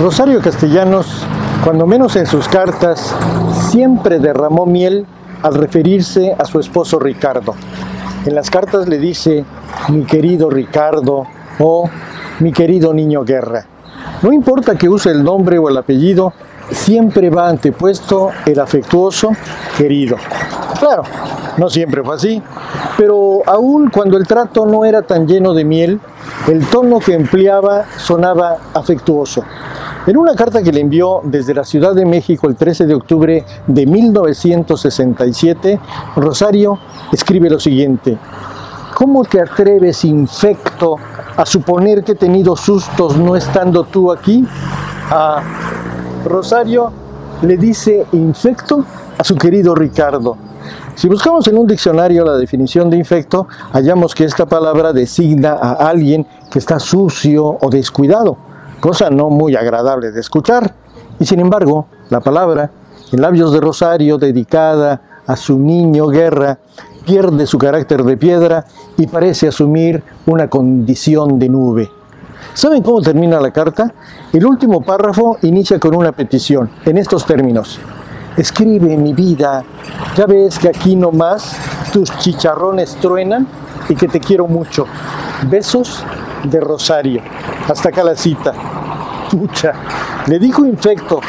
Rosario 0.00 0.40
Castellanos, 0.40 1.26
cuando 1.62 1.86
menos 1.86 2.16
en 2.16 2.24
sus 2.24 2.48
cartas, 2.48 3.14
siempre 3.68 4.18
derramó 4.18 4.64
miel 4.64 5.04
al 5.42 5.52
referirse 5.52 6.34
a 6.38 6.46
su 6.46 6.58
esposo 6.58 6.98
Ricardo. 6.98 7.54
En 8.24 8.34
las 8.34 8.48
cartas 8.48 8.88
le 8.88 8.96
dice 8.96 9.44
mi 9.90 10.04
querido 10.04 10.48
Ricardo 10.48 11.26
o 11.58 11.90
mi 12.38 12.50
querido 12.50 12.94
niño 12.94 13.24
Guerra. 13.26 13.66
No 14.22 14.32
importa 14.32 14.76
que 14.76 14.88
use 14.88 15.10
el 15.10 15.22
nombre 15.22 15.58
o 15.58 15.68
el 15.68 15.76
apellido, 15.76 16.32
siempre 16.70 17.28
va 17.28 17.50
antepuesto 17.50 18.30
el 18.46 18.58
afectuoso 18.58 19.32
querido. 19.76 20.16
Claro, 20.78 21.02
no 21.58 21.68
siempre 21.68 22.02
fue 22.02 22.14
así, 22.14 22.42
pero 22.96 23.42
aún 23.44 23.90
cuando 23.90 24.16
el 24.16 24.26
trato 24.26 24.64
no 24.64 24.86
era 24.86 25.02
tan 25.02 25.28
lleno 25.28 25.52
de 25.52 25.66
miel, 25.66 26.00
el 26.48 26.64
tono 26.68 27.00
que 27.00 27.12
empleaba 27.12 27.84
sonaba 27.98 28.56
afectuoso. 28.72 29.44
En 30.06 30.16
una 30.16 30.34
carta 30.34 30.62
que 30.62 30.72
le 30.72 30.80
envió 30.80 31.20
desde 31.22 31.52
la 31.52 31.62
Ciudad 31.62 31.94
de 31.94 32.06
México 32.06 32.48
el 32.48 32.56
13 32.56 32.86
de 32.86 32.94
octubre 32.94 33.44
de 33.66 33.86
1967, 33.86 35.78
Rosario 36.16 36.78
escribe 37.12 37.50
lo 37.50 37.60
siguiente. 37.60 38.16
¿Cómo 38.94 39.24
te 39.24 39.42
atreves, 39.42 40.06
infecto, 40.06 40.96
a 41.36 41.44
suponer 41.44 42.02
que 42.02 42.12
he 42.12 42.14
tenido 42.14 42.56
sustos 42.56 43.18
no 43.18 43.36
estando 43.36 43.84
tú 43.84 44.10
aquí? 44.10 44.42
A 45.10 45.42
Rosario 46.24 46.90
le 47.42 47.58
dice 47.58 48.06
infecto 48.12 48.82
a 49.18 49.24
su 49.24 49.36
querido 49.36 49.74
Ricardo. 49.74 50.38
Si 50.94 51.08
buscamos 51.08 51.46
en 51.48 51.58
un 51.58 51.66
diccionario 51.66 52.24
la 52.24 52.38
definición 52.38 52.88
de 52.88 52.96
infecto, 52.96 53.48
hallamos 53.72 54.14
que 54.14 54.24
esta 54.24 54.46
palabra 54.46 54.94
designa 54.94 55.52
a 55.52 55.72
alguien 55.72 56.26
que 56.50 56.58
está 56.58 56.80
sucio 56.80 57.58
o 57.60 57.68
descuidado, 57.68 58.38
cosa 58.80 59.10
no 59.10 59.30
muy 59.30 59.54
agradable 59.56 60.10
de 60.10 60.20
escuchar. 60.20 60.74
Y 61.18 61.26
sin 61.26 61.40
embargo, 61.40 61.86
la 62.08 62.20
palabra, 62.20 62.70
en 63.12 63.20
labios 63.20 63.52
de 63.52 63.60
Rosario, 63.60 64.18
dedicada 64.18 65.22
a 65.26 65.36
su 65.36 65.58
niño 65.58 66.08
guerra, 66.08 66.58
pierde 67.04 67.46
su 67.46 67.58
carácter 67.58 68.02
de 68.04 68.16
piedra 68.16 68.64
y 68.96 69.06
parece 69.06 69.48
asumir 69.48 70.02
una 70.26 70.48
condición 70.48 71.38
de 71.38 71.48
nube. 71.48 71.90
¿Saben 72.54 72.82
cómo 72.82 73.00
termina 73.00 73.40
la 73.40 73.52
carta? 73.52 73.92
El 74.32 74.44
último 74.44 74.80
párrafo 74.80 75.38
inicia 75.42 75.78
con 75.78 75.94
una 75.94 76.12
petición, 76.12 76.70
en 76.84 76.98
estos 76.98 77.24
términos. 77.24 77.78
Escribe 78.36 78.96
mi 78.96 79.12
vida, 79.12 79.62
ya 80.16 80.26
ves 80.26 80.58
que 80.58 80.68
aquí 80.68 80.96
nomás 80.96 81.56
tus 81.92 82.10
chicharrones 82.18 82.96
truenan 82.96 83.46
y 83.88 83.94
que 83.94 84.08
te 84.08 84.20
quiero 84.20 84.46
mucho. 84.46 84.86
Besos 85.48 86.04
de 86.44 86.60
Rosario. 86.60 87.22
Hasta 87.68 87.88
acá 87.90 88.02
la 88.04 88.16
cita. 88.16 88.52
Le 90.26 90.38
dijo 90.38 90.64
infecto, 90.64 91.20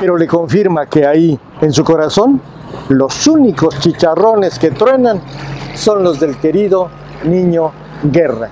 pero 0.00 0.16
le 0.16 0.26
confirma 0.26 0.86
que 0.86 1.06
ahí, 1.06 1.38
en 1.60 1.72
su 1.72 1.84
corazón, 1.84 2.40
los 2.88 3.26
únicos 3.26 3.78
chicharrones 3.80 4.58
que 4.58 4.70
truenan 4.70 5.20
son 5.74 6.02
los 6.02 6.20
del 6.20 6.36
querido 6.36 6.88
niño 7.24 7.72
Guerra. 8.02 8.48